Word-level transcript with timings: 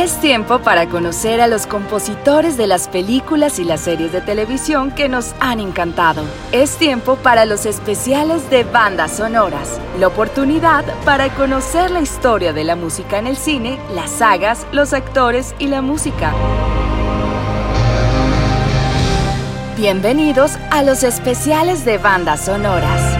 Es 0.00 0.18
tiempo 0.18 0.60
para 0.60 0.88
conocer 0.88 1.42
a 1.42 1.46
los 1.46 1.66
compositores 1.66 2.56
de 2.56 2.66
las 2.66 2.88
películas 2.88 3.58
y 3.58 3.64
las 3.64 3.82
series 3.82 4.12
de 4.12 4.22
televisión 4.22 4.92
que 4.92 5.10
nos 5.10 5.34
han 5.40 5.60
encantado. 5.60 6.22
Es 6.52 6.78
tiempo 6.78 7.16
para 7.16 7.44
los 7.44 7.66
especiales 7.66 8.48
de 8.48 8.64
bandas 8.64 9.18
sonoras, 9.18 9.78
la 9.98 10.08
oportunidad 10.08 10.86
para 11.04 11.28
conocer 11.34 11.90
la 11.90 12.00
historia 12.00 12.54
de 12.54 12.64
la 12.64 12.76
música 12.76 13.18
en 13.18 13.26
el 13.26 13.36
cine, 13.36 13.78
las 13.94 14.10
sagas, 14.10 14.66
los 14.72 14.94
actores 14.94 15.54
y 15.58 15.66
la 15.66 15.82
música. 15.82 16.32
Bienvenidos 19.76 20.52
a 20.70 20.82
los 20.82 21.02
especiales 21.02 21.84
de 21.84 21.98
bandas 21.98 22.46
sonoras. 22.46 23.18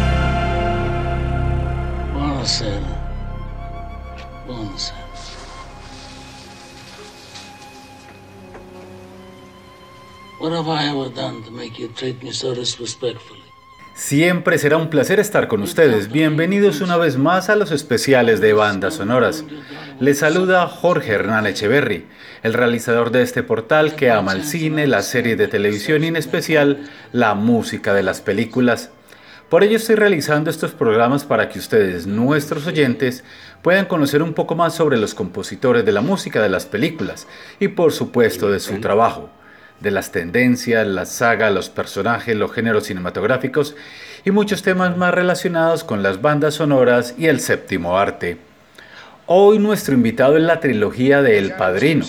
Siempre 13.92 14.56
será 14.56 14.78
un 14.78 14.88
placer 14.88 15.20
estar 15.20 15.48
con 15.48 15.60
ustedes. 15.60 16.10
Bienvenidos 16.10 16.80
una 16.80 16.96
vez 16.96 17.18
más 17.18 17.50
a 17.50 17.56
los 17.56 17.72
especiales 17.72 18.40
de 18.40 18.54
bandas 18.54 18.94
sonoras. 18.94 19.44
Les 20.00 20.20
saluda 20.20 20.66
Jorge 20.66 21.12
Hernán 21.12 21.46
Echeverry, 21.46 22.06
el 22.42 22.54
realizador 22.54 23.10
de 23.10 23.20
este 23.20 23.42
portal 23.42 23.96
que 23.96 24.10
ama 24.10 24.32
el 24.32 24.44
cine, 24.44 24.86
las 24.86 25.04
series 25.08 25.36
de 25.36 25.46
televisión 25.46 26.04
y 26.04 26.06
en 26.06 26.16
especial 26.16 26.88
la 27.12 27.34
música 27.34 27.92
de 27.92 28.02
las 28.02 28.22
películas. 28.22 28.92
Por 29.50 29.62
ello 29.62 29.76
estoy 29.76 29.96
realizando 29.96 30.48
estos 30.48 30.72
programas 30.72 31.24
para 31.24 31.50
que 31.50 31.58
ustedes, 31.58 32.06
nuestros 32.06 32.66
oyentes, 32.66 33.24
puedan 33.60 33.84
conocer 33.84 34.22
un 34.22 34.32
poco 34.32 34.54
más 34.54 34.74
sobre 34.74 34.96
los 34.96 35.12
compositores 35.12 35.84
de 35.84 35.92
la 35.92 36.00
música 36.00 36.40
de 36.40 36.48
las 36.48 36.64
películas 36.64 37.26
y 37.58 37.68
por 37.68 37.92
supuesto 37.92 38.50
de 38.50 38.60
su 38.60 38.80
trabajo 38.80 39.28
de 39.80 39.90
las 39.90 40.12
tendencias, 40.12 40.86
la 40.86 41.06
saga, 41.06 41.50
los 41.50 41.70
personajes, 41.70 42.36
los 42.36 42.52
géneros 42.52 42.84
cinematográficos 42.84 43.74
y 44.24 44.30
muchos 44.30 44.62
temas 44.62 44.96
más 44.96 45.14
relacionados 45.14 45.84
con 45.84 46.02
las 46.02 46.20
bandas 46.20 46.54
sonoras 46.54 47.14
y 47.18 47.26
el 47.26 47.40
séptimo 47.40 47.98
arte. 47.98 48.36
Hoy 49.26 49.58
nuestro 49.58 49.94
invitado 49.94 50.36
es 50.36 50.42
la 50.42 50.60
trilogía 50.60 51.22
de 51.22 51.38
El 51.38 51.52
Padrino. 51.52 52.04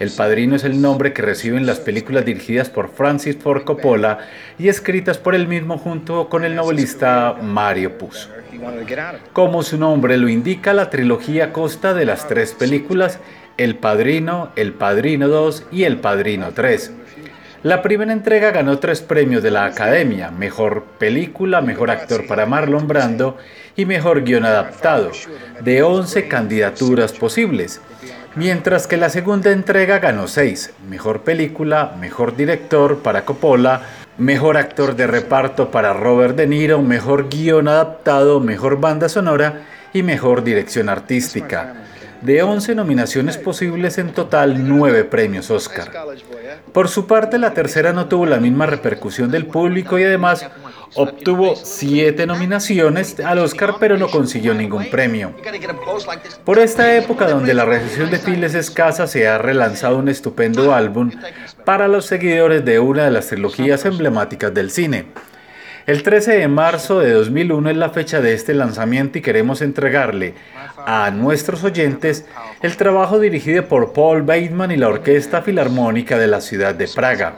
El 0.00 0.10
Padrino 0.10 0.56
es 0.56 0.64
el 0.64 0.80
nombre 0.80 1.12
que 1.12 1.22
reciben 1.22 1.66
las 1.66 1.78
películas 1.78 2.24
dirigidas 2.24 2.68
por 2.68 2.88
Francis 2.88 3.36
Ford 3.36 3.64
Coppola 3.64 4.18
y 4.58 4.68
escritas 4.68 5.18
por 5.18 5.34
él 5.34 5.46
mismo 5.46 5.78
junto 5.78 6.28
con 6.28 6.44
el 6.44 6.56
novelista 6.56 7.36
Mario 7.40 7.96
Puzo. 7.96 8.28
Como 9.32 9.62
su 9.62 9.78
nombre 9.78 10.16
lo 10.16 10.28
indica, 10.28 10.72
la 10.72 10.90
trilogía 10.90 11.52
consta 11.52 11.94
de 11.94 12.06
las 12.06 12.26
tres 12.26 12.52
películas 12.54 13.20
el 13.56 13.76
Padrino, 13.76 14.50
El 14.56 14.72
Padrino 14.72 15.28
2 15.28 15.64
y 15.70 15.84
El 15.84 15.98
Padrino 15.98 16.52
3. 16.52 16.92
La 17.62 17.80
primera 17.80 18.12
entrega 18.12 18.50
ganó 18.50 18.78
tres 18.78 19.00
premios 19.00 19.42
de 19.42 19.50
la 19.50 19.64
Academia, 19.64 20.30
Mejor 20.30 20.84
Película, 20.98 21.62
Mejor 21.62 21.90
Actor 21.90 22.26
para 22.26 22.44
Marlon 22.44 22.86
Brando 22.86 23.38
y 23.74 23.86
Mejor 23.86 24.22
Guión 24.22 24.44
Adaptado, 24.44 25.10
de 25.62 25.82
11 25.82 26.28
candidaturas 26.28 27.14
posibles, 27.14 27.80
mientras 28.34 28.86
que 28.86 28.98
la 28.98 29.08
segunda 29.08 29.50
entrega 29.50 29.98
ganó 29.98 30.28
seis, 30.28 30.74
Mejor 30.90 31.22
Película, 31.22 31.96
Mejor 31.98 32.36
Director 32.36 32.98
para 32.98 33.24
Coppola, 33.24 33.80
Mejor 34.18 34.58
Actor 34.58 34.94
de 34.94 35.06
Reparto 35.06 35.70
para 35.70 35.94
Robert 35.94 36.36
De 36.36 36.46
Niro, 36.46 36.82
Mejor 36.82 37.30
Guión 37.30 37.66
Adaptado, 37.68 38.40
Mejor 38.40 38.78
Banda 38.78 39.08
Sonora 39.08 39.62
y 39.94 40.02
Mejor 40.02 40.44
Dirección 40.44 40.90
Artística. 40.90 41.74
De 42.24 42.42
11 42.42 42.74
nominaciones 42.74 43.36
posibles 43.36 43.98
en 43.98 44.14
total, 44.14 44.66
9 44.66 45.04
premios 45.04 45.50
Oscar. 45.50 45.90
Por 46.72 46.88
su 46.88 47.06
parte, 47.06 47.38
la 47.38 47.52
tercera 47.52 47.92
no 47.92 48.06
tuvo 48.06 48.24
la 48.24 48.38
misma 48.38 48.64
repercusión 48.64 49.30
del 49.30 49.44
público 49.44 49.98
y 49.98 50.04
además 50.04 50.46
obtuvo 50.94 51.54
7 51.54 52.26
nominaciones 52.26 53.20
al 53.20 53.40
Oscar 53.40 53.74
pero 53.78 53.98
no 53.98 54.08
consiguió 54.08 54.54
ningún 54.54 54.88
premio. 54.88 55.34
Por 56.46 56.58
esta 56.58 56.96
época 56.96 57.28
donde 57.28 57.52
la 57.52 57.66
recepción 57.66 58.10
de 58.10 58.18
Phil 58.18 58.42
es 58.42 58.54
escasa, 58.54 59.06
se 59.06 59.28
ha 59.28 59.36
relanzado 59.36 59.98
un 59.98 60.08
estupendo 60.08 60.74
álbum 60.74 61.10
para 61.66 61.88
los 61.88 62.06
seguidores 62.06 62.64
de 62.64 62.78
una 62.78 63.04
de 63.04 63.10
las 63.10 63.26
trilogías 63.26 63.84
emblemáticas 63.84 64.54
del 64.54 64.70
cine. 64.70 65.08
El 65.86 66.02
13 66.02 66.38
de 66.38 66.48
marzo 66.48 67.00
de 67.00 67.12
2001 67.12 67.68
es 67.68 67.76
la 67.76 67.90
fecha 67.90 68.22
de 68.22 68.32
este 68.32 68.54
lanzamiento 68.54 69.18
y 69.18 69.20
queremos 69.20 69.60
entregarle 69.60 70.34
a 70.78 71.10
nuestros 71.10 71.62
oyentes 71.62 72.24
el 72.62 72.78
trabajo 72.78 73.18
dirigido 73.18 73.68
por 73.68 73.92
Paul 73.92 74.22
Bateman 74.22 74.70
y 74.70 74.78
la 74.78 74.88
Orquesta 74.88 75.42
Filarmónica 75.42 76.16
de 76.16 76.26
la 76.26 76.40
ciudad 76.40 76.74
de 76.74 76.88
Praga. 76.88 77.34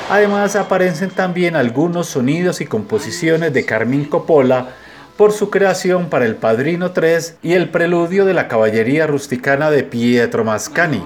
además 0.10 0.56
aparecen 0.56 1.10
también 1.10 1.56
algunos 1.56 2.08
sonidos 2.08 2.62
y 2.62 2.66
composiciones 2.66 3.54
de 3.54 3.66
Carmín 3.66 4.06
Coppola 4.06 4.70
por 5.18 5.34
su 5.34 5.50
creación 5.50 6.10
para 6.10 6.26
El 6.26 6.36
Padrino 6.36 6.92
3 6.92 7.38
y 7.44 7.54
el 7.54 7.70
preludio 7.70 8.26
de 8.26 8.34
la 8.34 8.48
caballería 8.48 9.08
rusticana 9.08 9.70
de 9.70 9.84
Pietro 9.84 10.44
Mascani. 10.44 11.04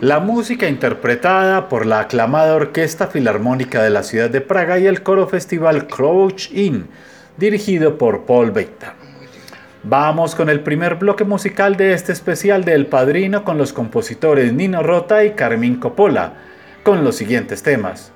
La 0.00 0.20
música 0.20 0.68
interpretada 0.68 1.68
por 1.68 1.86
la 1.86 2.00
aclamada 2.00 2.54
Orquesta 2.54 3.08
Filarmónica 3.08 3.82
de 3.82 3.90
la 3.90 4.02
ciudad 4.02 4.30
de 4.30 4.40
Praga 4.40 4.78
y 4.78 4.86
el 4.86 5.02
coro 5.02 5.28
festival 5.28 5.86
Crouch 5.86 6.50
Inn, 6.52 6.86
dirigido 7.36 7.98
por 7.98 8.24
Paul 8.24 8.52
Bateman. 8.52 9.03
Vamos 9.86 10.34
con 10.34 10.48
el 10.48 10.60
primer 10.60 10.94
bloque 10.94 11.24
musical 11.24 11.76
de 11.76 11.92
este 11.92 12.12
especial 12.12 12.64
de 12.64 12.72
El 12.72 12.86
Padrino 12.86 13.44
con 13.44 13.58
los 13.58 13.74
compositores 13.74 14.50
Nino 14.50 14.82
Rota 14.82 15.26
y 15.26 15.32
Carmín 15.32 15.76
Coppola, 15.76 16.32
con 16.82 17.04
los 17.04 17.16
siguientes 17.16 17.62
temas. 17.62 18.10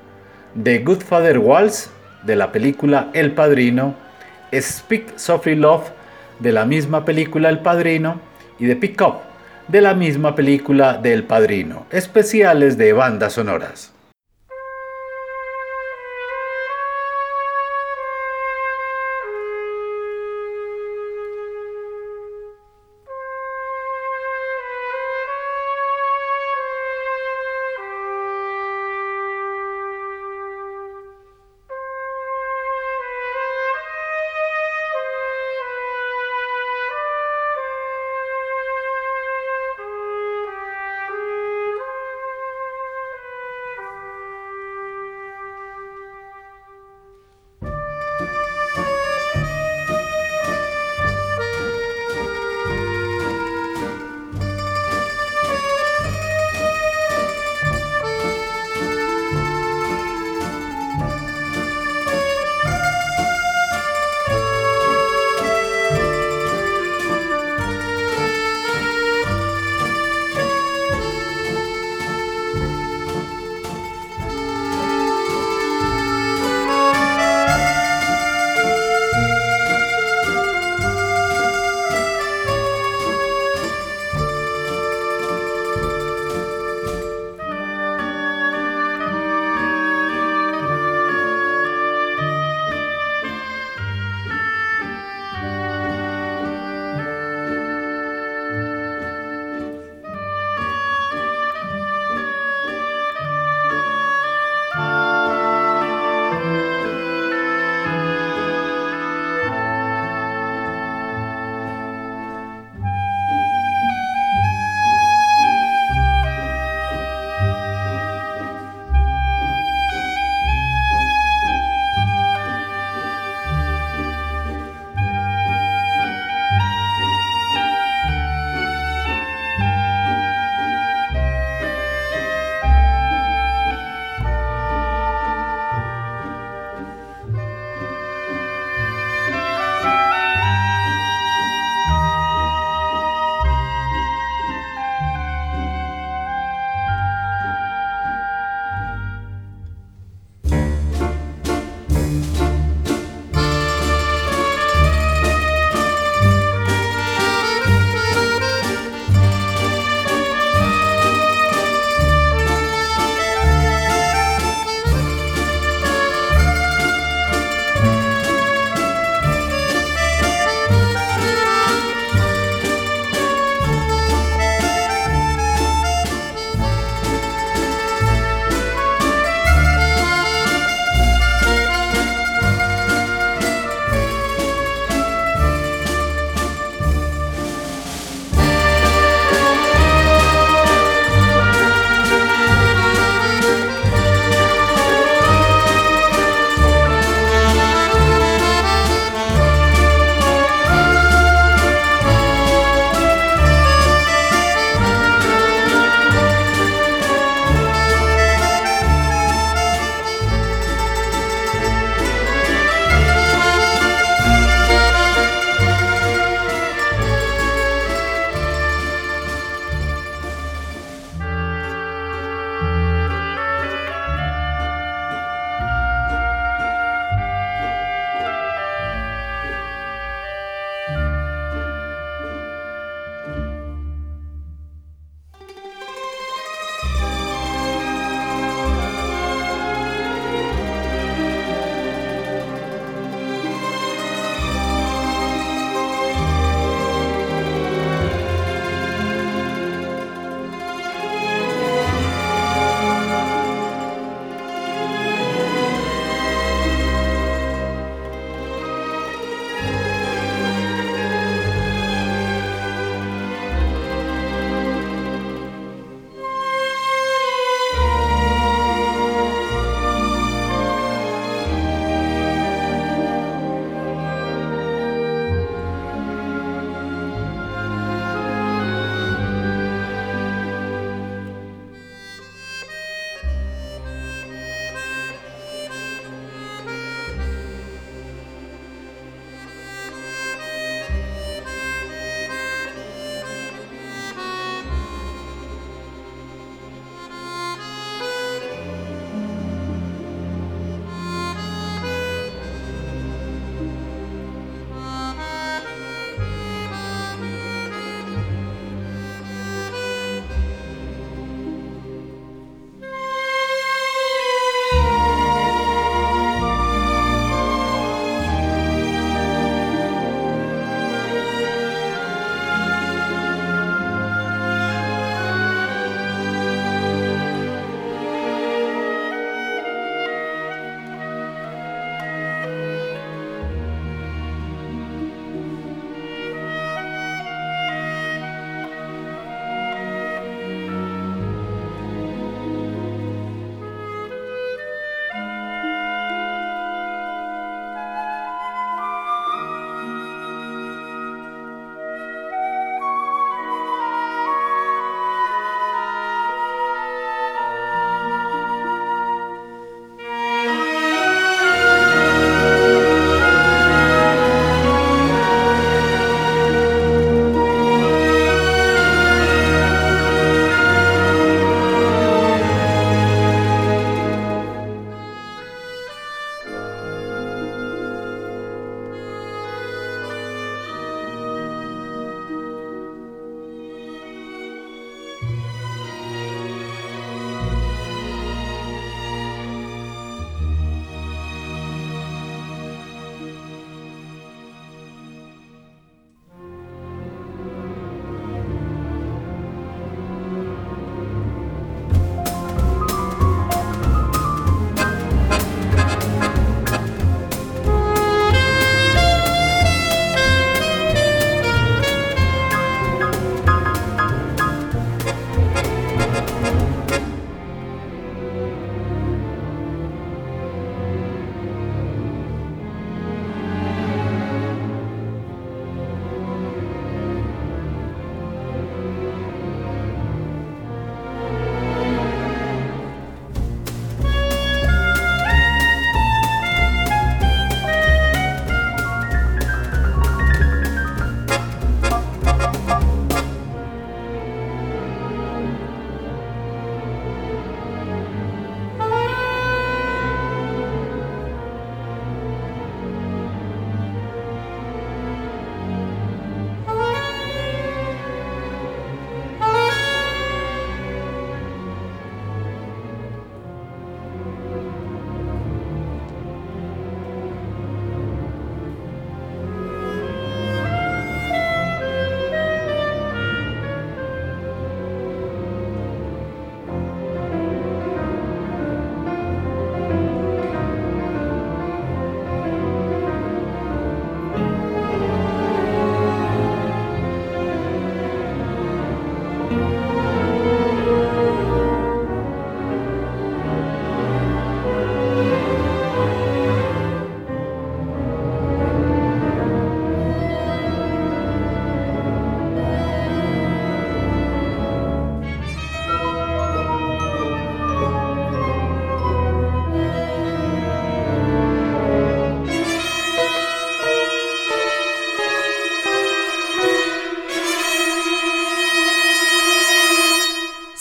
The 0.62 0.78
Good 0.78 1.02
Father 1.02 1.38
Waltz, 1.38 1.90
de 2.22 2.36
la 2.36 2.52
película 2.52 3.10
El 3.12 3.32
Padrino, 3.32 3.94
Speak 4.50 5.18
Softly 5.18 5.56
Love, 5.56 5.90
de 6.38 6.52
la 6.52 6.64
misma 6.64 7.04
película 7.04 7.50
El 7.50 7.58
Padrino, 7.58 8.18
y 8.58 8.66
The 8.66 8.76
Pick 8.76 9.02
Up, 9.02 9.16
de 9.68 9.82
la 9.82 9.92
misma 9.92 10.34
película 10.34 10.94
de 10.94 11.12
El 11.12 11.24
Padrino, 11.24 11.84
especiales 11.90 12.78
de 12.78 12.94
bandas 12.94 13.34
sonoras. 13.34 13.92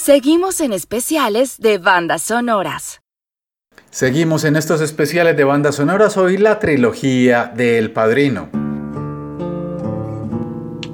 Seguimos 0.07 0.61
en 0.61 0.71
especiales 0.71 1.57
de 1.59 1.79
bandas 1.79 2.21
sonoras. 2.21 3.01
Seguimos 3.89 4.45
en 4.45 4.55
estos 4.55 4.79
especiales 4.79 5.35
de 5.35 5.43
bandas 5.43 5.75
sonoras 5.75 6.15
hoy 6.15 6.37
la 6.37 6.59
trilogía 6.59 7.51
de 7.53 7.77
El 7.77 7.91
Padrino. 7.91 8.47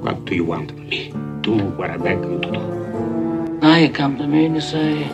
What 0.02 0.16
do 0.24 0.34
you 0.34 0.44
want 0.44 0.72
of 0.72 0.78
me? 0.78 1.12
Do 1.42 1.52
what 1.78 1.90
I 1.90 1.96
beg 1.96 2.24
you 2.24 2.40
to 2.40 2.50
do. 2.50 2.58
Now 3.62 3.78
you 3.78 3.92
come 3.96 4.18
to 4.18 4.26
me 4.26 4.46
and 4.46 4.56
you 4.56 4.60
say, 4.60 5.08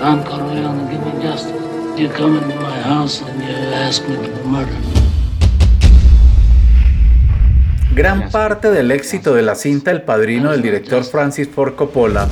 Don 0.00 0.24
Corleone, 0.24 0.88
give 0.90 1.04
me 1.04 1.22
justice. 1.22 1.52
You 1.98 2.08
come 2.08 2.38
into 2.38 2.56
my 2.58 2.80
house 2.80 3.20
and 3.20 3.38
you 3.42 3.54
ask 3.74 4.02
me 4.08 4.16
to 4.16 4.44
murder. 4.46 4.74
Gran 7.94 8.30
parte 8.30 8.70
del 8.70 8.90
éxito 8.92 9.34
de 9.34 9.42
la 9.42 9.56
cinta 9.56 9.90
El 9.90 10.00
Padrino 10.00 10.52
del 10.52 10.62
director 10.62 11.04
Francis 11.04 11.50
Ford 11.50 11.74
Coppola 11.74 12.30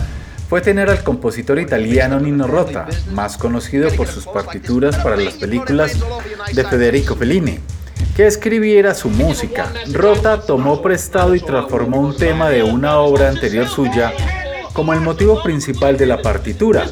fue 0.51 0.61
tener 0.61 0.91
al 0.91 1.05
compositor 1.05 1.61
italiano 1.61 2.19
Nino 2.19 2.49
Rota, 2.49 2.89
más 3.13 3.39
conocido 3.39 3.89
por 3.93 4.09
sus 4.09 4.27
partituras 4.27 4.97
para 4.97 5.15
las 5.15 5.35
películas 5.35 5.97
de 6.53 6.65
Federico 6.65 7.15
Fellini, 7.15 7.61
que 8.17 8.27
escribiera 8.27 8.93
su 8.95 9.11
música. 9.11 9.73
Rota 9.93 10.41
tomó 10.41 10.83
prestado 10.83 11.37
y 11.37 11.41
transformó 11.41 12.01
un 12.01 12.17
tema 12.17 12.51
de 12.51 12.65
una 12.65 12.99
obra 12.99 13.29
anterior 13.29 13.69
suya 13.69 14.13
como 14.73 14.93
el 14.93 15.01
motivo 15.01 15.41
principal 15.41 15.97
de 15.97 16.07
la 16.07 16.21
partitura, 16.21 16.85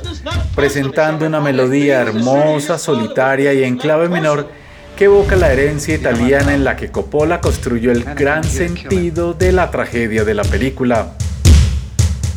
presentando 0.54 1.26
una 1.26 1.40
melodía 1.40 2.00
hermosa, 2.00 2.78
solitaria 2.78 3.52
y 3.54 3.64
en 3.64 3.76
clave 3.76 4.08
menor 4.08 4.50
que 4.96 5.06
evoca 5.06 5.34
la 5.34 5.52
herencia 5.52 5.96
italiana 5.96 6.54
en 6.54 6.62
la 6.62 6.76
que 6.76 6.92
Coppola 6.92 7.40
construyó 7.40 7.90
el 7.90 8.04
gran 8.04 8.44
sentido 8.44 9.34
de 9.34 9.50
la 9.50 9.72
tragedia 9.72 10.24
de 10.24 10.34
la 10.34 10.44
película. 10.44 11.14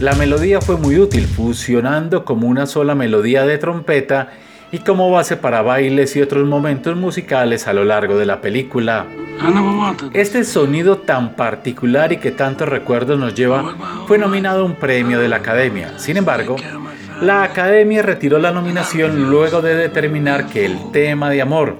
La 0.02 0.16
melodía 0.16 0.60
fue 0.62 0.78
muy 0.78 0.98
útil, 0.98 1.28
fusionando 1.28 2.26
como 2.26 2.48
una 2.48 2.66
sola 2.66 2.96
melodía 2.96 3.46
de 3.46 3.60
trompeta 3.60 4.30
y 4.72 4.80
como 4.80 5.12
base 5.12 5.38
para 5.38 5.62
bailes 5.62 6.16
y 6.16 6.24
otros 6.24 6.48
momentos 6.48 6.98
musicales 6.98 7.68
a 7.68 7.74
lo 7.74 7.86
largo 7.86 8.18
de 8.18 8.26
la 8.26 8.42
película. 8.42 9.06
Este 10.14 10.44
sonido 10.44 10.98
tan 10.98 11.36
particular 11.36 12.12
y 12.14 12.18
que 12.18 12.32
tantos 12.32 12.68
recuerdos 12.68 13.20
nos 13.20 13.36
lleva 13.36 13.76
fue 14.08 14.18
nominado 14.18 14.62
a 14.62 14.66
un 14.66 14.74
premio 14.74 15.20
de 15.20 15.28
la 15.28 15.36
Academia. 15.36 16.00
Sin 16.00 16.18
embargo, 16.18 16.56
la 17.22 17.44
Academia 17.44 18.02
retiró 18.02 18.40
la 18.40 18.50
nominación 18.50 19.30
luego 19.30 19.62
de 19.62 19.76
determinar 19.76 20.48
que 20.48 20.66
el 20.66 20.92
tema 20.92 21.30
de 21.30 21.44
amor 21.44 21.78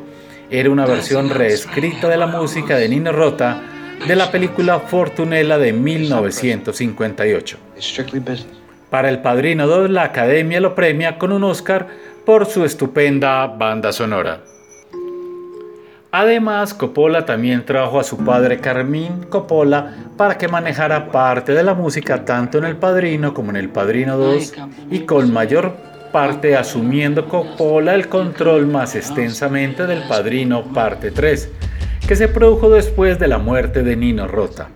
era 0.52 0.70
una 0.70 0.86
versión 0.86 1.32
reescrita 1.32 2.08
de 2.08 2.18
la 2.18 2.28
música 2.28 2.76
de 2.76 2.88
Nino 2.88 3.12
Rota 3.12 3.64
de 4.08 4.16
la 4.16 4.32
película 4.32 4.80
Fortunella 4.80 5.58
de 5.58 5.74
1958. 5.74 7.58
Para 8.90 9.10
El 9.10 9.22
Padrino 9.22 9.68
2, 9.68 9.90
la 9.90 10.04
Academia 10.04 10.60
lo 10.60 10.76
premia 10.76 11.18
con 11.18 11.32
un 11.32 11.44
Oscar 11.44 11.88
por 12.26 12.46
su 12.46 12.66
estupenda 12.66 13.46
banda 13.48 13.92
sonora. 13.92 14.42
Además, 16.12 16.74
Coppola 16.74 17.26
también 17.26 17.66
trajo 17.66 18.00
a 18.00 18.04
su 18.04 18.18
padre 18.18 18.60
Carmín 18.60 19.24
Coppola 19.30 19.96
para 20.18 20.38
que 20.38 20.50
manejara 20.50 21.10
parte 21.10 21.54
de 21.54 21.64
la 21.64 21.74
música 21.74 22.26
tanto 22.26 22.58
en 22.58 22.66
El 22.66 22.76
Padrino 22.76 23.34
como 23.34 23.52
en 23.52 23.56
El 23.56 23.70
Padrino 23.70 24.18
2 24.18 24.54
y 24.90 25.00
con 25.02 25.32
mayor 25.32 25.74
parte 26.12 26.58
asumiendo 26.58 27.30
Coppola 27.30 27.96
el 27.96 28.10
control 28.10 28.68
más 28.68 28.96
extensamente 28.96 29.88
del 29.88 30.04
Padrino 30.04 30.64
parte 30.74 31.12
3 31.12 31.50
que 32.08 32.16
se 32.16 32.28
produjo 32.28 32.70
después 32.70 33.20
de 33.20 33.28
la 33.28 33.38
muerte 33.38 33.84
de 33.84 33.96
Nino 33.96 34.28
Rota. 34.28 34.70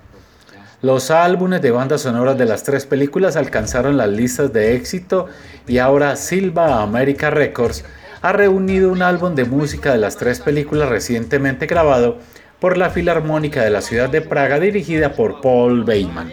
Los 0.82 1.10
álbumes 1.10 1.62
de 1.62 1.72
bandas 1.72 2.02
sonoras 2.02 2.38
de 2.38 2.46
las 2.46 2.64
tres 2.64 2.86
películas 2.86 3.36
alcanzaron 3.36 3.98
las 3.98 4.10
listas 4.10 4.54
de 4.54 4.76
éxito 4.76 5.28
y 5.68 5.80
ahora 5.80 6.16
Silva 6.16 6.82
America 6.84 7.30
Records 7.30 7.86
ha 8.22 8.32
reunido 8.32 8.92
un 8.92 9.02
álbum 9.02 9.36
de 9.36 9.46
música 9.46 9.92
de 9.92 9.98
las 9.98 10.18
tres 10.18 10.40
películas 10.40 10.90
recientemente 10.90 11.66
grabado 11.66 12.20
por 12.60 12.78
la 12.78 12.90
Filarmónica 12.90 13.64
de 13.64 13.70
la 13.70 13.82
ciudad 13.82 14.10
de 14.10 14.22
Praga 14.22 14.60
dirigida 14.60 15.14
por 15.14 15.42
Paul 15.42 15.84
Bateman. 15.84 16.32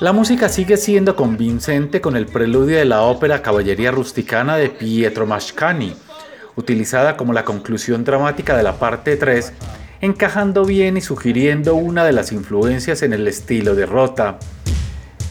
La 0.00 0.12
música 0.12 0.48
sigue 0.48 0.76
siendo 0.76 1.16
convincente 1.16 2.00
con 2.00 2.16
el 2.16 2.26
preludio 2.26 2.78
de 2.78 2.84
la 2.84 3.02
ópera 3.02 3.42
Caballería 3.42 3.90
Rusticana 3.90 4.56
de 4.56 4.68
Pietro 4.68 5.26
Mascagni, 5.26 5.96
utilizada 6.58 7.16
como 7.16 7.32
la 7.32 7.44
conclusión 7.44 8.04
dramática 8.04 8.56
de 8.56 8.64
la 8.64 8.74
parte 8.74 9.16
3 9.16 9.52
encajando 10.00 10.64
bien 10.64 10.96
y 10.96 11.00
sugiriendo 11.00 11.76
una 11.76 12.04
de 12.04 12.12
las 12.12 12.32
influencias 12.32 13.02
en 13.02 13.12
el 13.12 13.26
estilo 13.28 13.76
de 13.76 13.86
Rota. 13.86 14.38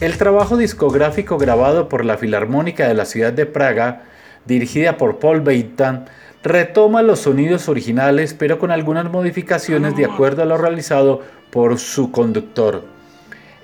El 0.00 0.16
trabajo 0.16 0.56
discográfico 0.56 1.36
grabado 1.36 1.88
por 1.88 2.04
la 2.04 2.16
Filarmónica 2.16 2.88
de 2.88 2.94
la 2.94 3.04
ciudad 3.04 3.32
de 3.32 3.44
Praga, 3.44 4.04
dirigida 4.46 4.96
por 4.96 5.18
Paul 5.18 5.40
Bateman, 5.40 6.06
retoma 6.42 7.02
los 7.02 7.20
sonidos 7.20 7.68
originales 7.68 8.32
pero 8.32 8.58
con 8.58 8.70
algunas 8.70 9.10
modificaciones 9.10 9.96
de 9.96 10.06
acuerdo 10.06 10.42
a 10.42 10.46
lo 10.46 10.56
realizado 10.56 11.22
por 11.50 11.78
su 11.78 12.10
conductor. 12.10 12.84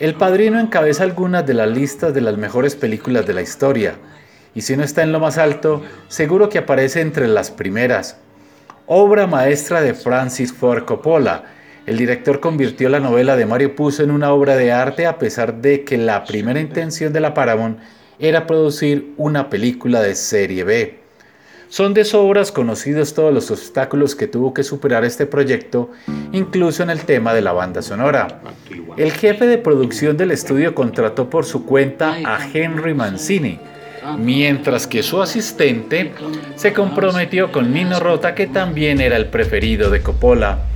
El 0.01 0.15
Padrino 0.15 0.61
encabeza 0.61 1.05
algunas 1.05 1.47
de 1.47 1.55
las 1.55 1.69
listas 1.69 2.13
de 2.13 2.21
las 2.21 2.37
mejores 2.37 2.77
películas 2.77 3.27
de 3.27 3.33
la 3.33 3.43
historia, 3.43 3.95
y 4.55 4.63
si 4.63 4.77
no 4.77 4.83
está 4.85 5.03
en 5.03 5.13
lo 5.13 5.21
más 5.21 5.39
alto, 5.39 5.83
seguro 6.09 6.49
que 6.49 6.59
aparece 6.59 7.01
entre 7.01 7.29
las 7.29 7.51
primeras 7.51 8.19
obra 8.87 9.27
maestra 9.27 9.81
de 9.81 9.95
Francis 9.95 10.53
Ford 10.53 10.85
Coppola. 10.85 11.45
El 11.87 11.97
director 11.99 12.41
convirtió 12.41 12.89
la 12.89 13.01
novela 13.01 13.37
de 13.37 13.47
Mario 13.47 13.75
Puzo 13.75 14.03
en 14.03 14.11
una 14.11 14.33
obra 14.33 14.57
de 14.57 14.73
arte 14.73 15.07
a 15.07 15.19
pesar 15.19 15.61
de 15.61 15.85
que 15.85 15.99
la 15.99 16.25
primera 16.25 16.61
intención 16.61 17.13
de 17.13 17.21
la 17.21 17.35
Paramount 17.35 17.79
era 18.19 18.47
producir 18.47 19.13
una 19.17 19.51
película 19.51 20.01
de 20.01 20.15
serie 20.15 20.65
B. 20.65 20.99
Son 21.69 21.93
de 21.93 22.05
sobras 22.05 22.53
conocidos 22.53 23.15
todos 23.15 23.35
los 23.35 23.51
obstáculos 23.51 24.15
que 24.15 24.29
tuvo 24.29 24.55
que 24.55 24.63
superar 24.63 25.05
este 25.05 25.27
proyecto, 25.27 25.91
incluso 26.33 26.83
en 26.83 26.91
el 26.91 27.01
tema 27.01 27.35
de 27.35 27.41
la 27.41 27.53
banda 27.53 27.83
sonora. 27.83 28.43
El 28.97 29.11
jefe 29.11 29.47
de 29.47 29.59
producción 29.59 30.17
del 30.17 30.31
estudio 30.31 30.75
contrató 30.75 31.29
por 31.31 31.45
su 31.45 31.65
cuenta 31.65 32.17
a 32.25 32.49
Henry 32.53 32.95
Mancini, 32.95 33.59
mientras 34.19 34.87
que 34.87 35.03
su 35.03 35.23
asistente 35.23 36.13
se 36.57 36.73
comprometió 36.73 37.53
con 37.53 37.73
Nino 37.73 38.01
Rota, 38.01 38.35
que 38.35 38.47
también 38.47 39.01
era 39.01 39.17
el 39.17 39.27
preferido 39.27 39.91
de 39.91 40.03
Coppola. 40.03 40.67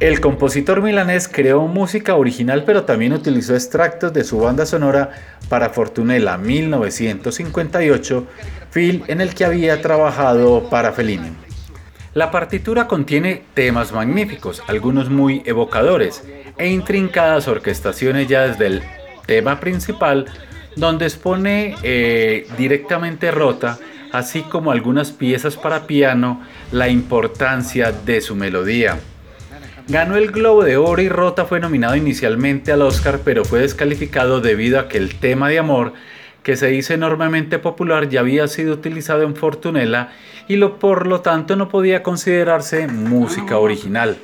El 0.00 0.20
compositor 0.20 0.82
milanés 0.82 1.28
creó 1.28 1.66
música 1.66 2.16
original, 2.16 2.64
pero 2.64 2.84
también 2.84 3.12
utilizó 3.12 3.54
extractos 3.54 4.12
de 4.12 4.24
su 4.24 4.38
banda 4.38 4.66
sonora 4.66 5.10
para 5.48 5.70
Fortunella 5.70 6.36
1958, 6.36 8.26
film 8.70 9.02
en 9.06 9.20
el 9.20 9.34
que 9.34 9.44
había 9.44 9.80
trabajado 9.80 10.68
para 10.68 10.92
Fellini. 10.92 11.30
La 12.12 12.30
partitura 12.30 12.86
contiene 12.86 13.42
temas 13.54 13.92
magníficos, 13.92 14.62
algunos 14.66 15.10
muy 15.10 15.42
evocadores, 15.46 16.22
e 16.58 16.68
intrincadas 16.68 17.48
orquestaciones 17.48 18.28
ya 18.28 18.46
desde 18.46 18.66
el 18.66 18.82
tema 19.26 19.58
principal 19.58 20.26
donde 20.76 21.06
expone 21.06 21.76
eh, 21.82 22.46
directamente 22.56 23.30
Rota, 23.30 23.78
así 24.12 24.42
como 24.42 24.70
algunas 24.70 25.12
piezas 25.12 25.56
para 25.56 25.86
piano, 25.86 26.42
la 26.72 26.88
importancia 26.88 27.92
de 27.92 28.20
su 28.20 28.34
melodía. 28.36 28.98
Ganó 29.86 30.16
el 30.16 30.30
Globo 30.30 30.64
de 30.64 30.78
Oro 30.78 31.02
y 31.02 31.08
Rota 31.08 31.44
fue 31.44 31.60
nominado 31.60 31.94
inicialmente 31.94 32.72
al 32.72 32.82
Oscar, 32.82 33.20
pero 33.22 33.44
fue 33.44 33.60
descalificado 33.60 34.40
debido 34.40 34.80
a 34.80 34.88
que 34.88 34.96
el 34.96 35.16
tema 35.16 35.48
de 35.48 35.58
amor, 35.58 35.92
que 36.42 36.56
se 36.56 36.72
hizo 36.74 36.94
enormemente 36.94 37.58
popular, 37.58 38.08
ya 38.08 38.20
había 38.20 38.48
sido 38.48 38.72
utilizado 38.72 39.22
en 39.24 39.36
Fortunella 39.36 40.10
y 40.48 40.56
lo, 40.56 40.78
por 40.78 41.06
lo 41.06 41.20
tanto 41.20 41.56
no 41.56 41.68
podía 41.68 42.02
considerarse 42.02 42.86
música 42.86 43.58
original. 43.58 44.16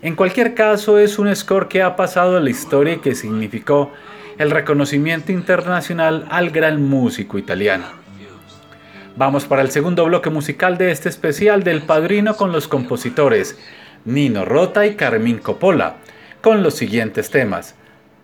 En 0.00 0.16
cualquier 0.16 0.54
caso, 0.54 0.98
es 0.98 1.18
un 1.18 1.34
score 1.34 1.68
que 1.68 1.82
ha 1.82 1.96
pasado 1.96 2.36
a 2.36 2.40
la 2.40 2.50
historia 2.50 2.94
y 2.94 2.98
que 2.98 3.14
significó 3.14 3.90
el 4.38 4.50
reconocimiento 4.50 5.32
internacional 5.32 6.26
al 6.30 6.50
gran 6.50 6.82
músico 6.82 7.38
italiano. 7.38 7.84
Vamos 9.16 9.44
para 9.44 9.62
el 9.62 9.70
segundo 9.70 10.04
bloque 10.04 10.30
musical 10.30 10.76
de 10.76 10.90
este 10.90 11.08
especial 11.08 11.62
del 11.62 11.82
Padrino 11.82 12.36
con 12.36 12.50
los 12.50 12.66
compositores 12.66 13.56
Nino 14.04 14.44
Rota 14.44 14.86
y 14.86 14.96
Carmín 14.96 15.38
Coppola, 15.38 15.96
con 16.40 16.62
los 16.62 16.74
siguientes 16.74 17.30
temas. 17.30 17.76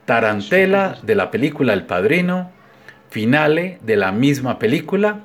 Tarantela 0.05 0.99
de 1.02 1.14
la 1.14 1.31
película 1.31 1.73
El 1.73 1.85
Padrino, 1.85 2.50
Finale 3.09 3.79
de 3.83 3.97
la 3.97 4.12
misma 4.12 4.59
película 4.59 5.21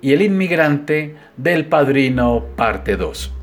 y 0.00 0.12
El 0.12 0.22
Inmigrante 0.22 1.16
del 1.36 1.66
Padrino 1.66 2.44
parte 2.56 2.96
2. 2.96 3.39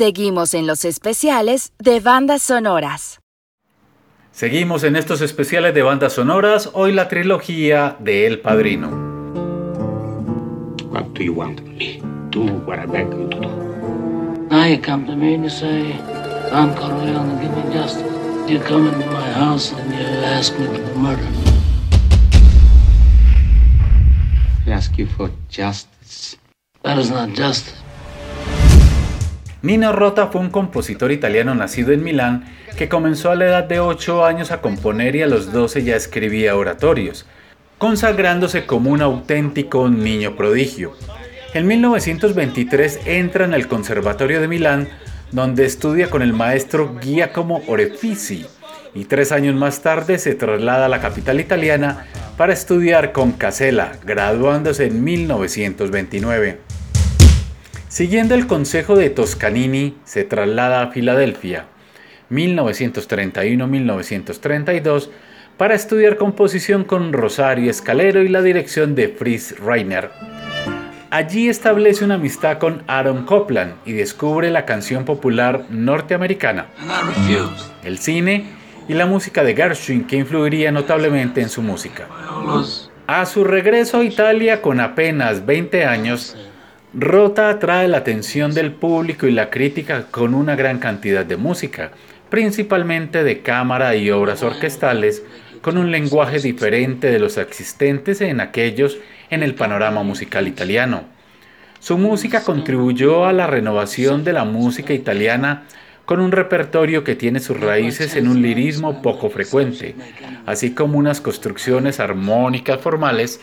Seguimos 0.00 0.54
en 0.54 0.66
los 0.66 0.86
especiales 0.86 1.74
de 1.78 2.00
bandas 2.00 2.40
sonoras. 2.40 3.20
Seguimos 4.32 4.82
en 4.82 4.96
estos 4.96 5.20
especiales 5.20 5.74
de 5.74 5.82
bandas 5.82 6.14
sonoras, 6.14 6.70
hoy 6.72 6.92
la 6.92 7.06
trilogía 7.06 7.98
de 8.00 8.26
El 8.26 8.40
Padrino. 8.40 8.88
What 10.90 11.04
do 11.12 11.22
you 11.22 11.34
want 11.34 11.60
of 11.60 11.66
me? 11.66 12.00
Do 12.30 12.46
what 12.64 12.78
I 12.78 12.86
beg 12.86 13.10
you 13.10 13.28
to 13.28 13.40
do. 13.40 13.48
Now 14.48 14.64
you 14.64 14.80
come 14.80 15.04
to 15.04 15.14
me 15.14 15.34
and 15.34 15.44
you 15.44 15.50
say, 15.50 15.92
I'm 16.50 16.74
Corleone, 16.76 17.38
give 17.42 17.54
me 17.54 17.70
justice. 17.70 18.02
You 18.48 18.58
come 18.60 18.88
into 18.88 19.06
my 19.08 19.30
house 19.34 19.74
and 19.74 19.92
you 19.92 20.00
ask 20.24 20.58
me 20.58 20.64
for 20.64 20.98
murder. 20.98 21.28
I 24.66 24.70
ask 24.70 24.96
you 24.96 25.04
for 25.04 25.30
justice. 25.50 26.38
That 26.84 26.96
is 26.96 27.10
not 27.10 27.34
justice. 27.34 27.79
Nino 29.62 29.92
Rota 29.92 30.28
fue 30.28 30.40
un 30.40 30.48
compositor 30.48 31.12
italiano 31.12 31.54
nacido 31.54 31.92
en 31.92 32.02
Milán 32.02 32.44
que 32.78 32.88
comenzó 32.88 33.30
a 33.30 33.34
la 33.34 33.44
edad 33.44 33.64
de 33.64 33.78
8 33.78 34.24
años 34.24 34.52
a 34.52 34.62
componer 34.62 35.16
y 35.16 35.22
a 35.22 35.26
los 35.26 35.52
12 35.52 35.84
ya 35.84 35.96
escribía 35.96 36.56
oratorios, 36.56 37.26
consagrándose 37.76 38.64
como 38.64 38.90
un 38.90 39.02
auténtico 39.02 39.90
niño 39.90 40.34
prodigio. 40.34 40.94
En 41.52 41.66
1923 41.66 43.00
entra 43.04 43.44
en 43.44 43.52
el 43.52 43.68
Conservatorio 43.68 44.40
de 44.40 44.48
Milán, 44.48 44.88
donde 45.30 45.66
estudia 45.66 46.08
con 46.08 46.22
el 46.22 46.32
maestro 46.32 46.98
Giacomo 46.98 47.62
Orefici, 47.66 48.46
y 48.94 49.04
tres 49.04 49.30
años 49.30 49.54
más 49.54 49.82
tarde 49.82 50.18
se 50.18 50.34
traslada 50.34 50.86
a 50.86 50.88
la 50.88 51.00
capital 51.00 51.38
italiana 51.38 52.06
para 52.38 52.54
estudiar 52.54 53.12
con 53.12 53.32
Casella, 53.32 53.92
graduándose 54.04 54.86
en 54.86 55.04
1929. 55.04 56.69
Siguiendo 57.90 58.34
el 58.36 58.46
consejo 58.46 58.94
de 58.94 59.10
Toscanini, 59.10 59.96
se 60.04 60.22
traslada 60.22 60.82
a 60.82 60.92
Filadelfia, 60.92 61.64
1931-1932, 62.30 65.08
para 65.56 65.74
estudiar 65.74 66.16
composición 66.16 66.84
con 66.84 67.12
Rosario 67.12 67.68
Escalero 67.68 68.22
y 68.22 68.28
la 68.28 68.42
dirección 68.42 68.94
de 68.94 69.08
Fritz 69.08 69.58
Reiner. 69.58 70.12
Allí 71.10 71.48
establece 71.48 72.04
una 72.04 72.14
amistad 72.14 72.58
con 72.58 72.84
Aaron 72.86 73.26
Copland 73.26 73.74
y 73.84 73.94
descubre 73.94 74.52
la 74.52 74.66
canción 74.66 75.04
popular 75.04 75.64
norteamericana, 75.68 76.66
el 77.82 77.98
cine 77.98 78.52
y 78.86 78.94
la 78.94 79.06
música 79.06 79.42
de 79.42 79.56
Gershwin 79.56 80.06
que 80.06 80.14
influiría 80.14 80.70
notablemente 80.70 81.40
en 81.40 81.48
su 81.48 81.60
música. 81.60 82.06
A 83.08 83.26
su 83.26 83.42
regreso 83.42 83.98
a 83.98 84.04
Italia 84.04 84.62
con 84.62 84.78
apenas 84.78 85.44
20 85.44 85.84
años, 85.84 86.36
Rota 86.92 87.50
atrae 87.50 87.86
la 87.86 87.98
atención 87.98 88.52
del 88.52 88.72
público 88.72 89.28
y 89.28 89.30
la 89.30 89.48
crítica 89.48 90.06
con 90.10 90.34
una 90.34 90.56
gran 90.56 90.80
cantidad 90.80 91.24
de 91.24 91.36
música, 91.36 91.92
principalmente 92.30 93.22
de 93.22 93.42
cámara 93.42 93.94
y 93.94 94.10
obras 94.10 94.42
orquestales, 94.42 95.22
con 95.62 95.78
un 95.78 95.92
lenguaje 95.92 96.40
diferente 96.40 97.08
de 97.08 97.20
los 97.20 97.36
existentes 97.36 98.20
en 98.20 98.40
aquellos 98.40 98.98
en 99.30 99.44
el 99.44 99.54
panorama 99.54 100.02
musical 100.02 100.48
italiano. 100.48 101.04
Su 101.78 101.96
música 101.96 102.42
contribuyó 102.42 103.24
a 103.24 103.32
la 103.32 103.46
renovación 103.46 104.24
de 104.24 104.32
la 104.32 104.44
música 104.44 104.92
italiana 104.92 105.62
con 106.06 106.18
un 106.18 106.32
repertorio 106.32 107.04
que 107.04 107.14
tiene 107.14 107.38
sus 107.38 107.60
raíces 107.60 108.16
en 108.16 108.26
un 108.26 108.42
lirismo 108.42 109.00
poco 109.00 109.30
frecuente, 109.30 109.94
así 110.44 110.74
como 110.74 110.98
unas 110.98 111.20
construcciones 111.20 112.00
armónicas 112.00 112.80
formales 112.80 113.40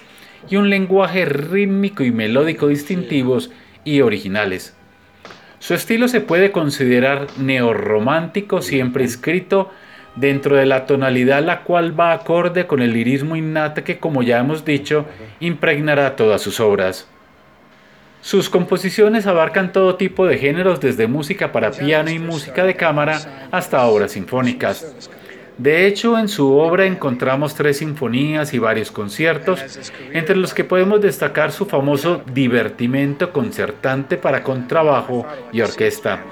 y 0.49 0.55
un 0.55 0.69
lenguaje 0.69 1.25
rítmico 1.25 2.03
y 2.03 2.11
melódico 2.11 2.67
distintivos 2.67 3.51
y 3.83 4.01
originales. 4.01 4.75
Su 5.59 5.73
estilo 5.73 6.07
se 6.07 6.21
puede 6.21 6.51
considerar 6.51 7.27
neorromántico 7.37 8.61
siempre 8.61 9.03
escrito 9.03 9.71
dentro 10.15 10.55
de 10.55 10.65
la 10.65 10.85
tonalidad 10.85 11.43
la 11.43 11.63
cual 11.63 11.99
va 11.99 12.11
acorde 12.11 12.67
con 12.67 12.81
el 12.81 12.93
lirismo 12.93 13.35
innato 13.35 13.83
que, 13.83 13.97
como 13.97 14.23
ya 14.23 14.39
hemos 14.39 14.65
dicho, 14.65 15.05
impregnará 15.39 16.15
todas 16.15 16.41
sus 16.41 16.59
obras. 16.59 17.07
Sus 18.21 18.49
composiciones 18.49 19.25
abarcan 19.27 19.71
todo 19.71 19.95
tipo 19.95 20.25
de 20.25 20.37
géneros 20.37 20.81
desde 20.81 21.07
música 21.07 21.51
para 21.51 21.71
piano 21.71 22.09
y 22.09 22.19
música 22.19 22.65
de 22.65 22.75
cámara 22.75 23.47
hasta 23.51 23.85
obras 23.85 24.11
sinfónicas. 24.11 25.09
De 25.57 25.87
hecho, 25.87 26.19
en 26.19 26.27
su 26.27 26.55
obra 26.55 26.85
encontramos 26.85 27.55
tres 27.55 27.77
sinfonías 27.79 28.53
y 28.53 28.59
varios 28.59 28.91
conciertos, 28.91 29.59
entre 30.13 30.35
los 30.35 30.53
que 30.53 30.63
podemos 30.63 31.01
destacar 31.01 31.51
su 31.51 31.65
famoso 31.65 32.21
divertimento 32.31 33.31
concertante 33.31 34.17
para 34.17 34.43
contrabajo 34.43 35.25
y 35.51 35.61
orquesta. 35.61 36.23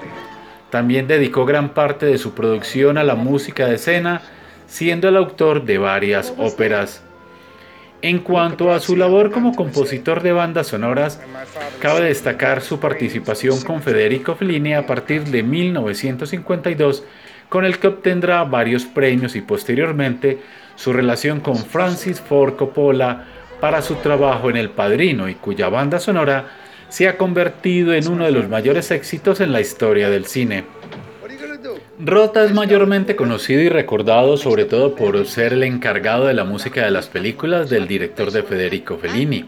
También 0.70 1.08
dedicó 1.08 1.44
gran 1.44 1.70
parte 1.70 2.06
de 2.06 2.18
su 2.18 2.34
producción 2.34 2.98
a 2.98 3.04
la 3.04 3.16
música 3.16 3.66
de 3.66 3.76
escena, 3.76 4.22
siendo 4.66 5.08
el 5.08 5.16
autor 5.16 5.64
de 5.64 5.78
varias 5.78 6.32
óperas. 6.38 7.02
En 8.02 8.18
cuanto 8.20 8.70
a 8.70 8.78
su 8.78 8.94
labor 8.94 9.32
como 9.32 9.56
compositor 9.56 10.22
de 10.22 10.32
bandas 10.32 10.68
sonoras, 10.68 11.20
cabe 11.80 12.04
destacar 12.04 12.60
su 12.60 12.78
participación 12.78 13.60
con 13.62 13.82
Federico 13.82 14.36
Fellini 14.36 14.74
a 14.74 14.86
partir 14.86 15.24
de 15.24 15.42
1952 15.42 17.02
con 17.48 17.64
el 17.64 17.78
que 17.78 17.88
obtendrá 17.88 18.44
varios 18.44 18.84
premios 18.84 19.36
y 19.36 19.40
posteriormente 19.40 20.38
su 20.74 20.92
relación 20.92 21.40
con 21.40 21.56
Francis 21.56 22.20
Ford 22.20 22.56
Coppola 22.56 23.24
para 23.60 23.82
su 23.82 23.94
trabajo 23.96 24.50
en 24.50 24.56
El 24.56 24.70
Padrino 24.70 25.28
y 25.28 25.34
cuya 25.34 25.68
banda 25.68 25.98
sonora 25.98 26.46
se 26.88 27.08
ha 27.08 27.16
convertido 27.16 27.94
en 27.94 28.08
uno 28.08 28.24
de 28.24 28.32
los 28.32 28.48
mayores 28.48 28.90
éxitos 28.90 29.40
en 29.40 29.52
la 29.52 29.60
historia 29.60 30.10
del 30.10 30.26
cine. 30.26 30.64
Rota 31.98 32.44
es 32.44 32.52
mayormente 32.52 33.16
conocido 33.16 33.62
y 33.62 33.68
recordado 33.68 34.36
sobre 34.36 34.66
todo 34.66 34.94
por 34.94 35.26
ser 35.26 35.54
el 35.54 35.62
encargado 35.62 36.26
de 36.26 36.34
la 36.34 36.44
música 36.44 36.84
de 36.84 36.90
las 36.90 37.08
películas 37.08 37.70
del 37.70 37.88
director 37.88 38.30
de 38.30 38.42
Federico 38.42 38.98
Fellini. 38.98 39.46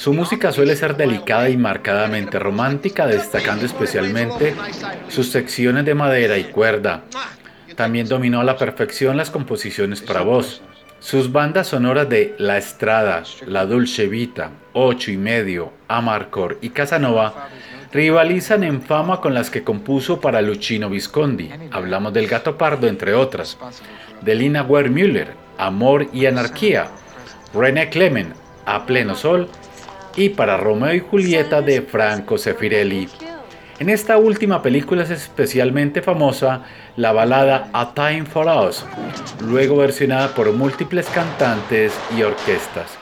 Su 0.00 0.14
música 0.14 0.50
suele 0.50 0.76
ser 0.76 0.96
delicada 0.96 1.50
y 1.50 1.58
marcadamente 1.58 2.38
romántica, 2.38 3.06
destacando 3.06 3.66
especialmente 3.66 4.54
sus 5.08 5.30
secciones 5.30 5.84
de 5.84 5.94
madera 5.94 6.38
y 6.38 6.44
cuerda. 6.44 7.02
También 7.76 8.08
dominó 8.08 8.40
a 8.40 8.44
la 8.44 8.56
perfección 8.56 9.18
las 9.18 9.28
composiciones 9.28 10.00
para 10.00 10.22
voz. 10.22 10.62
Sus 11.00 11.30
bandas 11.30 11.66
sonoras 11.66 12.08
de 12.08 12.34
La 12.38 12.56
Estrada, 12.56 13.24
La 13.46 13.66
Dulce 13.66 14.06
Vita, 14.06 14.52
Ocho 14.72 15.10
y 15.10 15.18
Medio, 15.18 15.74
Amarcor 15.86 16.56
y 16.62 16.70
Casanova 16.70 17.50
rivalizan 17.92 18.64
en 18.64 18.80
fama 18.80 19.20
con 19.20 19.34
las 19.34 19.50
que 19.50 19.64
compuso 19.64 20.18
para 20.18 20.40
Luchino 20.40 20.88
Visconti. 20.88 21.50
Hablamos 21.72 22.14
del 22.14 22.26
Gato 22.26 22.56
Pardo, 22.56 22.86
entre 22.86 23.12
otras. 23.12 23.58
De 24.22 24.34
Lina 24.34 24.66
Amor 25.58 26.06
y 26.10 26.24
Anarquía. 26.24 26.88
René 27.52 27.90
Clement, 27.90 28.34
A 28.64 28.86
Pleno 28.86 29.14
Sol. 29.14 29.46
Y 30.16 30.30
para 30.30 30.56
Romeo 30.56 30.94
y 30.94 31.00
Julieta 31.00 31.62
de 31.62 31.82
Franco 31.82 32.38
Sefirelli. 32.38 33.08
En 33.80 33.88
esta 33.88 34.18
última 34.18 34.60
película 34.60 35.04
es 35.04 35.10
especialmente 35.10 36.02
famosa 36.02 36.64
la 36.96 37.12
balada 37.12 37.70
A 37.72 37.94
Time 37.94 38.26
for 38.26 38.46
Us, 38.46 38.84
luego 39.42 39.76
versionada 39.76 40.34
por 40.34 40.52
múltiples 40.52 41.06
cantantes 41.06 41.98
y 42.14 42.22
orquestas. 42.22 42.98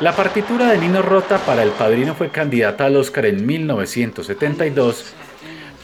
La 0.00 0.12
partitura 0.12 0.70
de 0.70 0.76
Nino 0.76 1.00
Rota 1.00 1.38
para 1.38 1.62
El 1.62 1.70
Padrino 1.70 2.14
fue 2.14 2.28
candidata 2.28 2.84
al 2.84 2.96
Oscar 2.96 3.24
en 3.24 3.46
1972, 3.46 5.14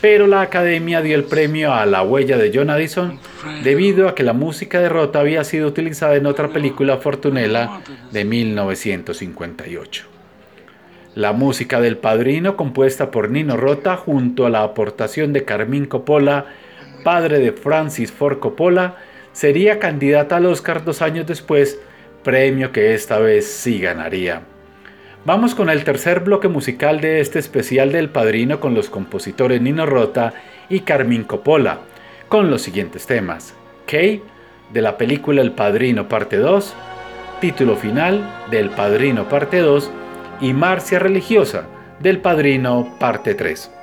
pero 0.03 0.27
la 0.27 0.43
Academia 0.43 1.01
dio 1.01 1.17
el 1.17 1.25
premio 1.25 1.73
a 1.73 1.87
La 1.87 2.03
huella 2.03 2.37
de 2.37 2.51
John 2.55 2.69
Addison 2.69 3.19
debido 3.63 4.07
a 4.07 4.15
que 4.15 4.23
la 4.23 4.35
música 4.35 4.81
de 4.81 4.91
Rota 4.91 5.21
había 5.21 5.45
sido 5.45 5.67
utilizada 5.67 6.17
en 6.17 6.27
otra 6.27 6.49
película 6.49 6.99
Fortunella 6.99 7.81
de 8.11 8.25
1958. 8.27 10.10
La 11.17 11.33
música 11.33 11.81
del 11.81 11.97
Padrino, 11.97 12.57
compuesta 12.57 13.11
por 13.11 13.31
Nino 13.31 13.57
Rota 13.57 13.97
junto 13.97 14.47
a 14.47 14.51
la 14.51 14.63
aportación 14.63 15.33
de 15.33 15.45
Carmín 15.45 15.87
Coppola, 15.87 16.47
padre 17.03 17.41
de 17.41 17.51
Francis 17.51 18.13
Ford 18.13 18.39
Coppola, 18.39 18.95
sería 19.33 19.81
candidata 19.81 20.37
al 20.37 20.47
Oscar 20.47 20.85
dos 20.85 21.03
años 21.03 21.27
después 21.27 21.81
premio 22.23 22.71
que 22.71 22.95
esta 22.95 23.19
vez 23.19 23.45
sí 23.45 23.81
ganaría. 23.81 24.43
Vamos 25.25 25.57
con 25.57 25.69
el 25.69 25.83
tercer 25.83 26.21
bloque 26.21 26.47
musical 26.47 27.01
de 27.01 27.21
este 27.21 27.41
especial 27.41 27.91
del 27.91 28.09
Padrino 28.09 28.61
con 28.61 28.75
los 28.75 28.89
compositores 28.89 29.61
Nino 29.61 29.87
Rota 29.87 30.33
y 30.69 30.81
Carmín 30.81 31.25
Coppola, 31.25 31.81
con 32.29 32.51
los 32.51 32.63
siguientes 32.63 33.07
temas. 33.07 33.55
Kay, 33.87 34.23
de 34.73 34.81
la 34.81 34.97
película 34.97 35.43
El 35.43 35.51
Padrino 35.51 36.09
parte 36.09 36.37
2, 36.37 36.73
título 37.41 37.75
final 37.75 38.47
del 38.53 38.71
Padrino 38.71 39.29
parte 39.29 39.59
2 39.59 39.91
y 40.41 40.53
Marcia 40.53 40.99
Religiosa 40.99 41.65
del 42.01 42.21
Padrino 42.21 42.97
parte 42.99 43.35
3. 43.35 43.80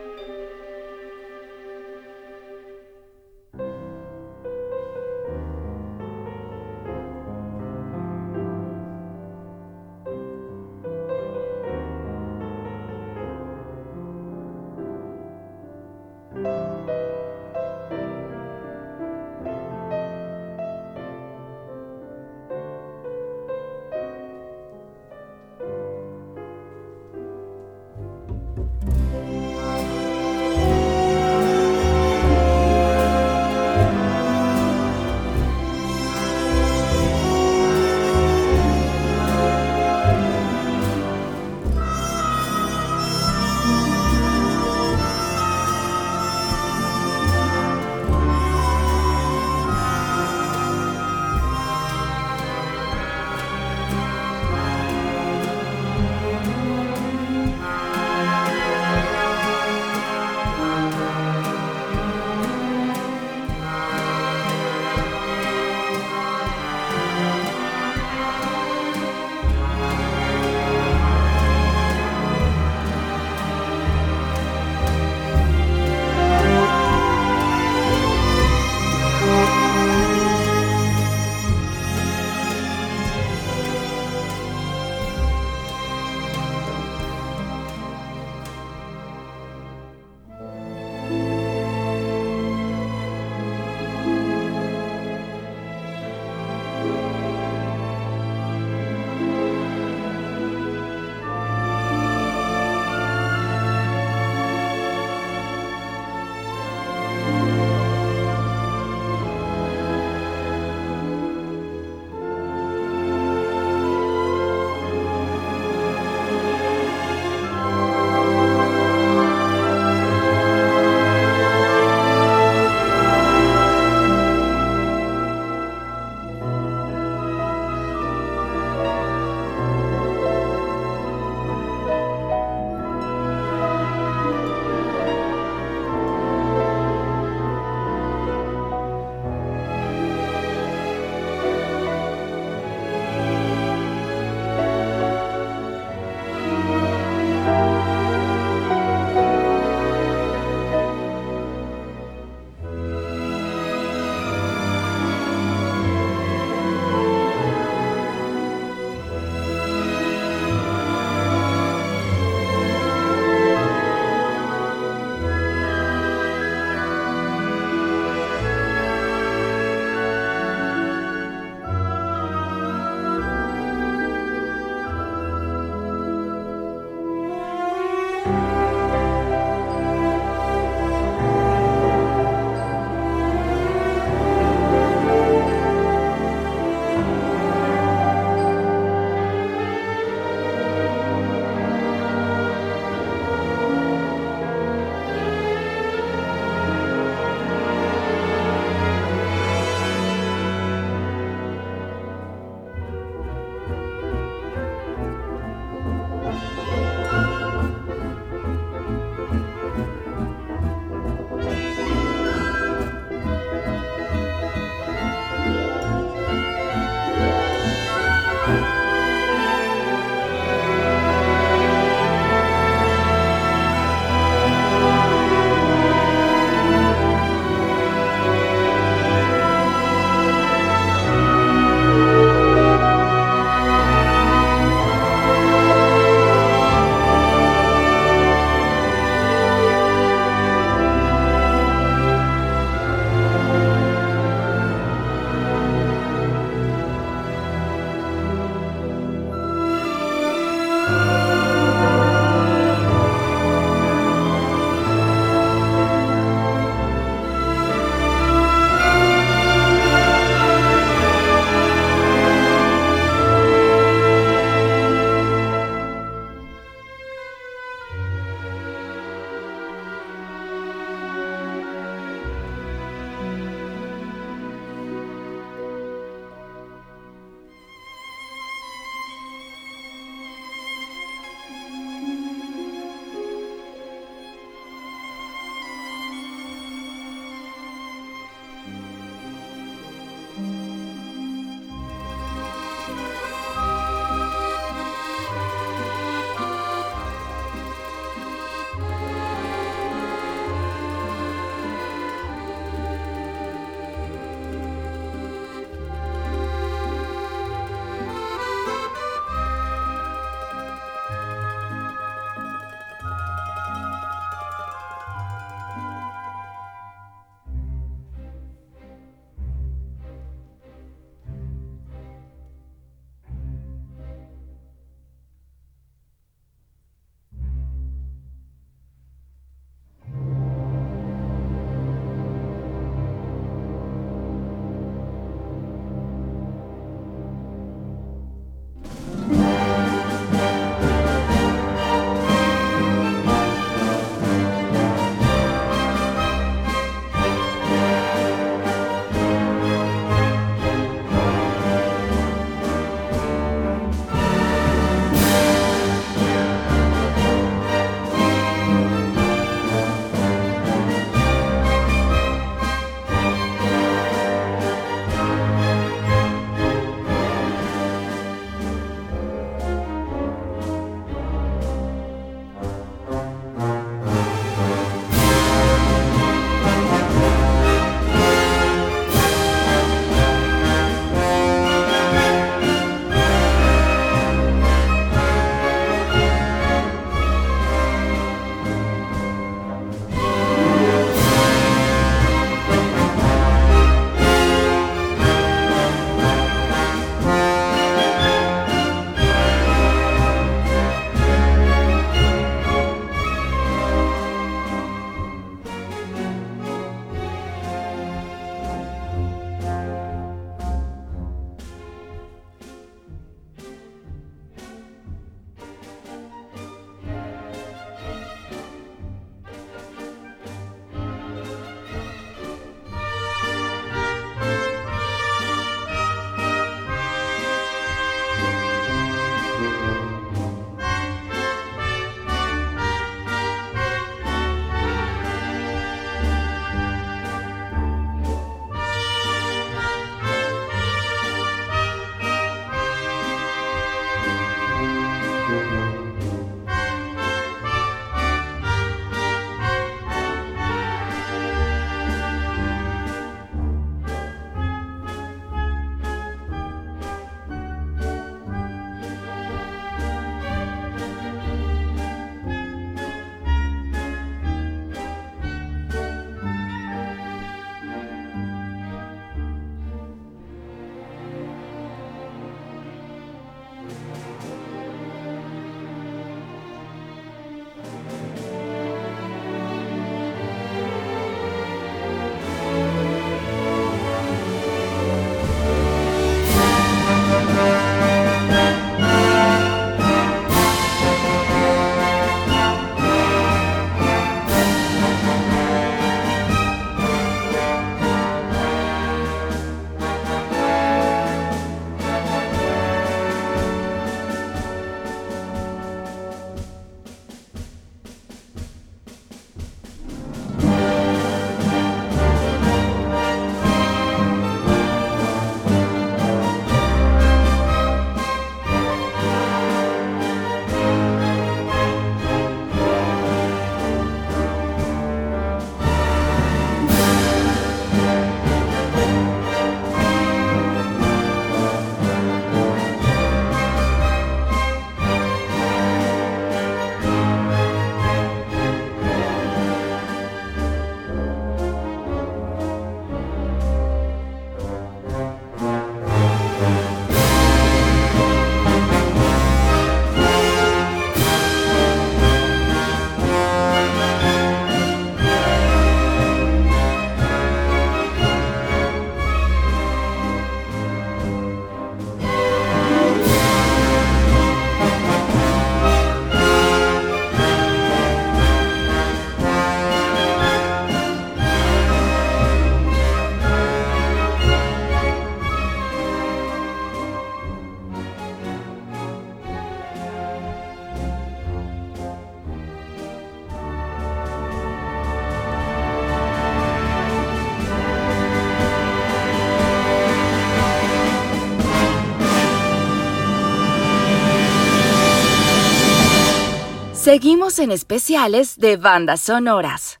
Seguimos 597.14 597.60
en 597.60 597.70
especiales 597.70 598.58
de 598.58 598.76
bandas 598.76 599.20
sonoras. 599.20 600.00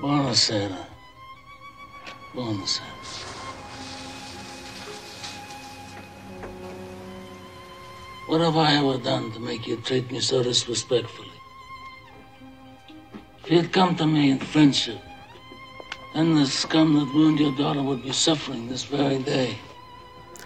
Buonasera. 0.00 0.88
Buonasera. 2.32 2.86
What 8.28 8.40
have 8.40 8.56
I 8.56 8.76
ever 8.78 9.02
done 9.02 9.32
to 9.32 9.40
make 9.40 9.68
you 9.68 9.76
treat 9.78 10.12
me 10.12 10.20
so 10.20 10.44
disrespectfully? 10.44 11.32
If 13.42 13.50
you 13.50 13.58
had 13.58 13.72
come 13.72 13.96
to 13.96 14.06
me 14.06 14.30
in 14.30 14.38
friendship, 14.38 15.00
then 16.14 16.36
the 16.36 16.46
scum 16.46 17.00
that 17.00 17.12
ruined 17.12 17.40
your 17.40 17.56
daughter 17.56 17.82
would 17.82 18.04
be 18.04 18.12
suffering 18.12 18.68
this 18.68 18.84
very 18.84 19.18
day. 19.24 19.58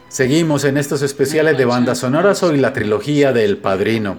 Seguimos 0.09 0.65
en 0.65 0.79
estos 0.79 1.03
especiales 1.03 1.59
de 1.59 1.67
bandas 1.67 1.99
sonoras 1.99 2.43
hoy 2.43 2.57
la 2.57 2.73
trilogía 2.73 3.35
de 3.35 3.45
El 3.45 3.59
Padrino. 3.59 4.17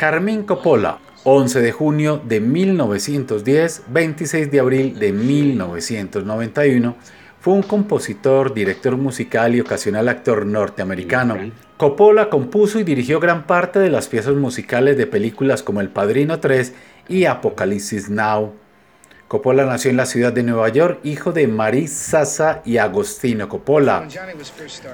Carmín 0.00 0.44
Coppola, 0.44 0.98
11 1.24 1.60
de 1.60 1.72
junio 1.72 2.22
de 2.24 2.40
1910, 2.40 3.82
26 3.88 4.50
de 4.50 4.58
abril 4.58 4.98
de 4.98 5.12
1991, 5.12 6.96
fue 7.38 7.52
un 7.52 7.62
compositor, 7.62 8.54
director 8.54 8.96
musical 8.96 9.54
y 9.54 9.60
ocasional 9.60 10.08
actor 10.08 10.46
norteamericano. 10.46 11.36
Coppola 11.76 12.30
compuso 12.30 12.80
y 12.80 12.84
dirigió 12.84 13.20
gran 13.20 13.46
parte 13.46 13.78
de 13.78 13.90
las 13.90 14.08
piezas 14.08 14.36
musicales 14.36 14.96
de 14.96 15.06
películas 15.06 15.62
como 15.62 15.82
El 15.82 15.90
Padrino 15.90 16.40
3 16.40 16.72
y 17.10 17.26
Apocalipsis 17.26 18.08
Now. 18.08 18.54
Coppola 19.30 19.64
nació 19.64 19.92
en 19.92 19.96
la 19.96 20.06
ciudad 20.06 20.32
de 20.32 20.42
Nueva 20.42 20.70
York, 20.70 20.98
hijo 21.04 21.30
de 21.30 21.46
Marie 21.46 21.86
Sasa 21.86 22.62
y 22.64 22.78
Agostino 22.78 23.48
Coppola. 23.48 24.08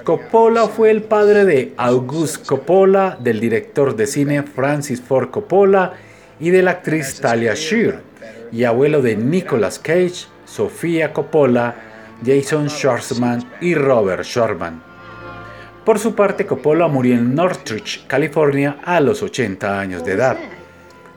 Coppola 0.04 0.68
fue 0.68 0.90
el 0.90 1.04
padre 1.04 1.46
de 1.46 1.72
Auguste 1.78 2.44
Coppola, 2.44 3.16
del 3.18 3.40
director 3.40 3.96
de 3.96 4.06
cine 4.06 4.42
Francis 4.42 5.00
Ford 5.00 5.30
Coppola 5.30 5.94
y 6.38 6.50
de 6.50 6.62
la 6.62 6.72
actriz 6.72 7.18
Talia 7.18 7.54
Shear, 7.54 8.02
y 8.52 8.64
abuelo 8.64 9.00
de 9.00 9.16
Nicolas 9.16 9.78
Cage, 9.78 10.26
Sofía 10.44 11.14
Coppola, 11.14 11.74
Jason 12.22 12.68
Schwartzman 12.68 13.42
y 13.62 13.74
Robert 13.74 14.24
Schwartzman. 14.24 14.82
Por 15.82 15.98
su 15.98 16.14
parte, 16.14 16.44
Coppola 16.44 16.88
murió 16.88 17.14
en 17.14 17.34
Northridge, 17.34 18.06
California, 18.06 18.80
a 18.84 19.00
los 19.00 19.22
80 19.22 19.80
años 19.80 20.04
de 20.04 20.12
edad. 20.12 20.36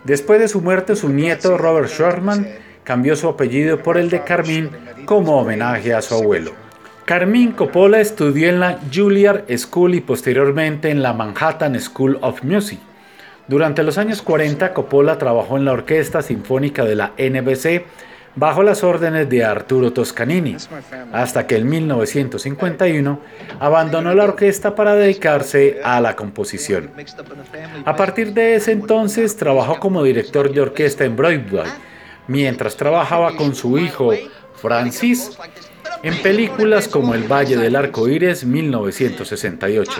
Después 0.06 0.40
de 0.40 0.48
su 0.48 0.62
muerte, 0.62 0.96
su 0.96 1.10
nieto 1.10 1.58
Robert 1.58 1.90
Schwartzman 1.90 2.69
cambió 2.90 3.16
su 3.16 3.30
apellido 3.30 3.84
por 3.84 4.00
el 4.00 4.10
de 4.10 4.24
Carmín 4.24 4.72
como 5.06 5.40
homenaje 5.40 5.94
a 5.94 6.02
su 6.02 6.16
abuelo. 6.16 6.54
Carmín 7.06 7.52
Coppola 7.52 8.00
estudió 8.00 8.50
en 8.50 8.60
la 8.60 8.80
Juilliard 8.92 9.44
School 9.60 9.94
y 9.94 10.02
posteriormente 10.02 10.90
en 10.90 11.04
la 11.04 11.14
Manhattan 11.14 11.80
School 11.80 12.18
of 12.22 12.42
Music. 12.42 12.80
Durante 13.48 13.84
los 13.84 14.00
años 14.00 14.24
40, 14.24 14.74
Coppola 14.74 15.20
trabajó 15.20 15.58
en 15.58 15.66
la 15.66 15.74
Orquesta 15.74 16.24
Sinfónica 16.24 16.84
de 16.84 16.96
la 16.96 17.12
NBC 17.20 17.84
bajo 18.36 18.64
las 18.64 18.84
órdenes 18.84 19.30
de 19.30 19.46
Arturo 19.46 19.94
Toscanini, 19.94 20.58
hasta 21.14 21.46
que 21.46 21.58
en 21.58 21.70
1951 21.70 23.20
abandonó 23.60 24.16
la 24.16 24.24
orquesta 24.24 24.74
para 24.74 24.96
dedicarse 24.96 25.80
a 25.84 26.02
la 26.02 26.16
composición. 26.16 26.90
A 27.86 27.96
partir 27.96 28.34
de 28.34 28.56
ese 28.56 28.72
entonces 28.72 29.38
trabajó 29.38 29.80
como 29.80 30.04
director 30.04 30.52
de 30.52 30.62
orquesta 30.62 31.06
en 31.06 31.16
Broadway, 31.16 31.68
mientras 32.30 32.78
trabajaba 32.78 33.36
con 33.36 33.56
su 33.56 33.78
hijo 33.78 34.14
Francis 34.56 35.38
en 36.04 36.22
películas 36.22 36.88
como 36.88 37.14
El 37.14 37.30
Valle 37.30 37.58
del 37.58 37.76
Arco 37.76 38.08
Iris 38.08 38.46
1968. 38.46 39.92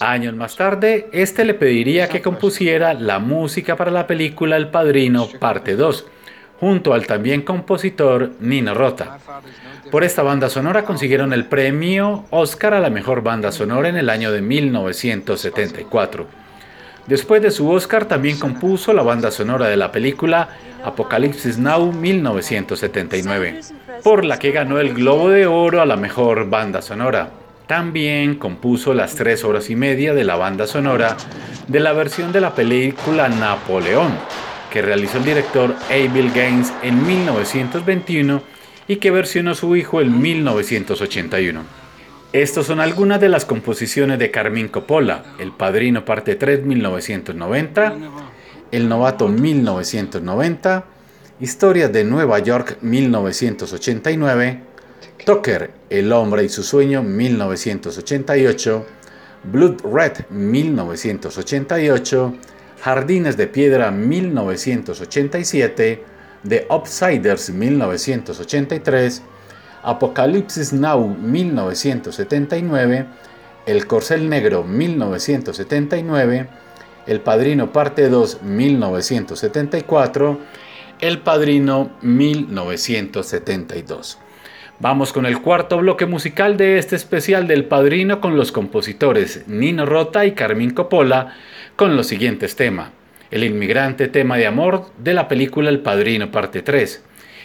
Años 0.00 0.34
más 0.34 0.56
tarde, 0.56 1.08
este 1.12 1.44
le 1.44 1.54
pediría 1.54 2.08
que 2.08 2.22
compusiera 2.22 2.94
la 2.94 3.18
música 3.18 3.76
para 3.76 3.90
la 3.90 4.06
película 4.06 4.56
El 4.56 4.68
Padrino 4.68 5.28
Parte 5.40 5.74
2, 5.74 6.06
junto 6.60 6.92
al 6.92 7.06
también 7.06 7.42
compositor 7.42 8.32
Nino 8.40 8.74
Rota. 8.74 9.18
Por 9.90 10.04
esta 10.04 10.22
banda 10.22 10.50
sonora 10.50 10.84
consiguieron 10.84 11.32
el 11.32 11.46
premio 11.46 12.26
Oscar 12.30 12.74
a 12.74 12.80
la 12.80 12.90
mejor 12.90 13.22
banda 13.22 13.52
sonora 13.52 13.88
en 13.88 13.96
el 13.96 14.10
año 14.10 14.32
de 14.32 14.42
1974. 14.42 16.26
Después 17.08 17.40
de 17.40 17.50
su 17.50 17.70
Oscar 17.70 18.04
también 18.04 18.38
compuso 18.38 18.92
la 18.92 19.02
banda 19.02 19.30
sonora 19.30 19.66
de 19.66 19.78
la 19.78 19.90
película 19.90 20.50
Apocalipsis 20.84 21.56
Now 21.56 21.90
1979, 21.90 23.60
por 24.04 24.26
la 24.26 24.38
que 24.38 24.50
ganó 24.50 24.78
el 24.78 24.92
Globo 24.92 25.30
de 25.30 25.46
Oro 25.46 25.80
a 25.80 25.86
la 25.86 25.96
mejor 25.96 26.50
banda 26.50 26.82
sonora. 26.82 27.30
También 27.66 28.34
compuso 28.34 28.92
las 28.92 29.14
tres 29.14 29.42
horas 29.42 29.70
y 29.70 29.76
media 29.76 30.12
de 30.12 30.24
la 30.24 30.36
banda 30.36 30.66
sonora 30.66 31.16
de 31.66 31.80
la 31.80 31.94
versión 31.94 32.30
de 32.30 32.42
la 32.42 32.54
película 32.54 33.30
Napoleón, 33.30 34.12
que 34.70 34.82
realizó 34.82 35.16
el 35.16 35.24
director 35.24 35.74
Abel 35.86 36.30
Gaines 36.34 36.74
en 36.82 37.06
1921 37.06 38.42
y 38.86 38.96
que 38.96 39.10
versionó 39.10 39.54
su 39.54 39.74
hijo 39.76 40.02
en 40.02 40.20
1981. 40.20 41.87
Estas 42.32 42.66
son 42.66 42.78
algunas 42.78 43.22
de 43.22 43.30
las 43.30 43.46
composiciones 43.46 44.18
de 44.18 44.30
Carmín 44.30 44.68
Coppola, 44.68 45.24
El 45.38 45.52
Padrino 45.52 46.04
Parte 46.04 46.34
3 46.34 46.62
1990, 46.62 47.96
El 48.70 48.86
Novato 48.86 49.28
1990, 49.28 50.84
Historias 51.40 51.90
de 51.90 52.04
Nueva 52.04 52.38
York 52.40 52.76
1989, 52.82 54.60
Tucker, 55.24 55.70
El 55.88 56.12
Hombre 56.12 56.44
y 56.44 56.50
su 56.50 56.62
Sueño 56.62 57.02
1988, 57.02 58.86
Blood 59.44 59.80
Red 59.90 60.26
1988, 60.28 62.34
Jardines 62.82 63.38
de 63.38 63.46
Piedra 63.46 63.90
1987, 63.90 66.04
The 66.46 66.66
Upsiders 66.68 67.48
1983, 67.48 69.22
Apocalipsis 69.82 70.72
Now 70.72 71.06
1979, 71.06 73.06
El 73.66 73.86
Corcel 73.86 74.28
Negro 74.28 74.64
1979, 74.64 76.48
El 77.06 77.20
Padrino 77.20 77.72
Parte 77.72 78.08
2 78.08 78.42
1974, 78.42 80.40
El 81.00 81.20
Padrino 81.20 81.90
1972. 82.02 84.18
Vamos 84.80 85.12
con 85.12 85.26
el 85.26 85.40
cuarto 85.40 85.78
bloque 85.78 86.06
musical 86.06 86.56
de 86.56 86.78
este 86.78 86.94
especial 86.94 87.48
del 87.48 87.64
Padrino 87.64 88.20
con 88.20 88.36
los 88.36 88.52
compositores 88.52 89.42
Nino 89.48 89.86
Rota 89.86 90.24
y 90.24 90.32
Carmín 90.32 90.70
Coppola 90.70 91.34
con 91.74 91.96
los 91.96 92.06
siguientes 92.06 92.54
temas. 92.54 92.90
El 93.32 93.42
inmigrante 93.42 94.06
tema 94.06 94.36
de 94.36 94.46
amor 94.46 94.86
de 94.98 95.14
la 95.14 95.26
película 95.26 95.68
El 95.68 95.80
Padrino 95.80 96.30
parte 96.30 96.62
3, 96.62 97.02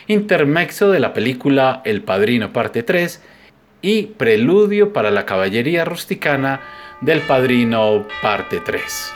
intermexo 0.07 0.91
de 0.91 0.99
la 0.99 1.13
película 1.13 1.81
El 1.85 2.01
Padrino 2.01 2.51
parte 2.53 2.83
3 2.83 3.21
y 3.81 4.03
preludio 4.03 4.93
para 4.93 5.11
la 5.11 5.25
caballería 5.25 5.85
rusticana 5.85 6.61
del 7.01 7.21
Padrino 7.21 8.07
parte 8.21 8.61
3. 8.63 9.13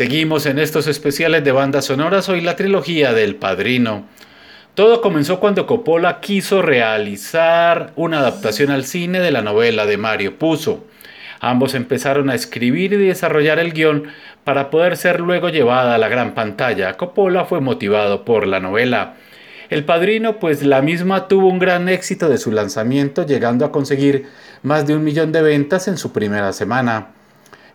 Seguimos 0.00 0.46
en 0.46 0.58
estos 0.58 0.86
especiales 0.86 1.44
de 1.44 1.52
bandas 1.52 1.84
sonoras 1.84 2.30
hoy 2.30 2.40
la 2.40 2.56
trilogía 2.56 3.12
del 3.12 3.36
Padrino. 3.36 4.06
Todo 4.74 5.02
comenzó 5.02 5.40
cuando 5.40 5.66
Coppola 5.66 6.20
quiso 6.20 6.62
realizar 6.62 7.92
una 7.96 8.20
adaptación 8.20 8.70
al 8.70 8.86
cine 8.86 9.20
de 9.20 9.30
la 9.30 9.42
novela 9.42 9.84
de 9.84 9.98
Mario 9.98 10.38
Puzo. 10.38 10.86
Ambos 11.38 11.74
empezaron 11.74 12.30
a 12.30 12.34
escribir 12.34 12.94
y 12.94 13.08
desarrollar 13.08 13.58
el 13.58 13.74
guion 13.74 14.04
para 14.42 14.70
poder 14.70 14.96
ser 14.96 15.20
luego 15.20 15.50
llevada 15.50 15.96
a 15.96 15.98
la 15.98 16.08
gran 16.08 16.32
pantalla. 16.32 16.96
Coppola 16.96 17.44
fue 17.44 17.60
motivado 17.60 18.24
por 18.24 18.46
la 18.46 18.58
novela. 18.58 19.16
El 19.68 19.84
Padrino, 19.84 20.38
pues 20.38 20.62
la 20.62 20.80
misma 20.80 21.28
tuvo 21.28 21.48
un 21.48 21.58
gran 21.58 21.90
éxito 21.90 22.30
de 22.30 22.38
su 22.38 22.52
lanzamiento, 22.52 23.26
llegando 23.26 23.66
a 23.66 23.70
conseguir 23.70 24.28
más 24.62 24.86
de 24.86 24.96
un 24.96 25.04
millón 25.04 25.30
de 25.30 25.42
ventas 25.42 25.88
en 25.88 25.98
su 25.98 26.10
primera 26.10 26.54
semana. 26.54 27.19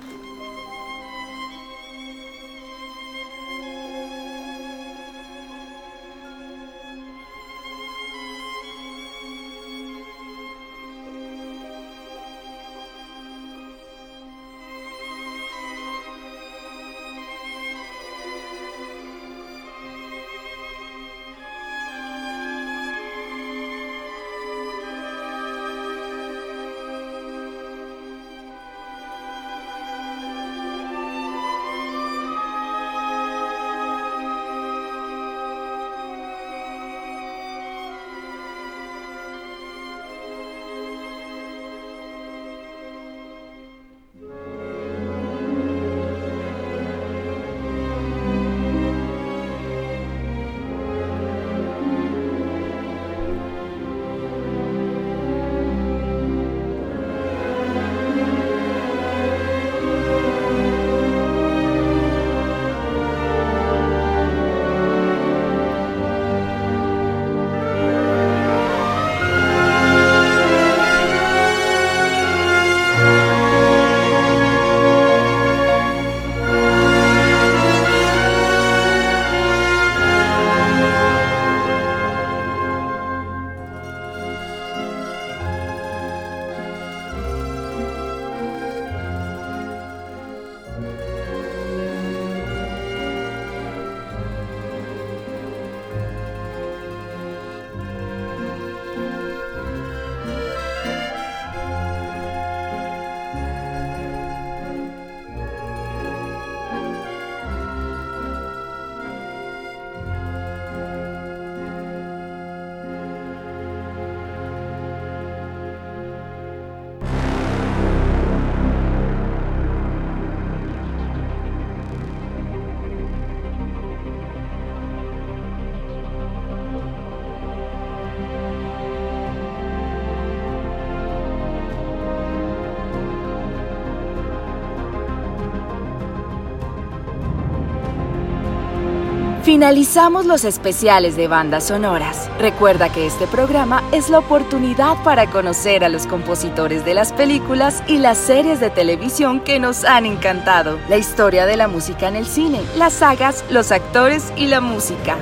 Finalizamos 139.42 140.26
los 140.26 140.44
especiales 140.44 141.16
de 141.16 141.26
bandas 141.26 141.68
sonoras. 141.68 142.30
Recuerda 142.38 142.92
que 142.92 143.06
este 143.06 143.26
programa 143.26 143.82
es 143.90 144.10
la 144.10 144.18
oportunidad 144.18 145.02
para 145.02 145.30
conocer 145.30 145.82
a 145.82 145.88
los 145.88 146.06
compositores 146.06 146.84
de 146.84 146.92
las 146.92 147.14
películas 147.14 147.82
y 147.86 147.96
las 147.96 148.18
series 148.18 148.60
de 148.60 148.68
televisión 148.68 149.40
que 149.40 149.58
nos 149.58 149.84
han 149.84 150.04
encantado, 150.04 150.78
la 150.90 150.98
historia 150.98 151.46
de 151.46 151.56
la 151.56 151.68
música 151.68 152.08
en 152.08 152.16
el 152.16 152.26
cine, 152.26 152.60
las 152.76 152.92
sagas, 152.92 153.42
los 153.48 153.72
actores 153.72 154.30
y 154.36 154.46
la 154.46 154.60
música. 154.60 155.16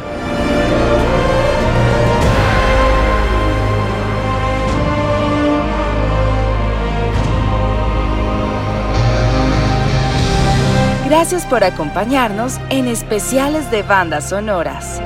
Gracias 11.18 11.44
por 11.46 11.64
acompañarnos 11.64 12.60
en 12.70 12.86
especiales 12.86 13.72
de 13.72 13.82
bandas 13.82 14.28
sonoras. 14.28 15.02